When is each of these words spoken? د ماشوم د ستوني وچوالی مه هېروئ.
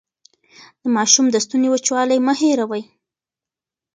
د 0.81 0.83
ماشوم 0.95 1.25
د 1.31 1.35
ستوني 1.45 1.67
وچوالی 1.71 2.17
مه 2.25 2.33
هېروئ. 2.39 2.83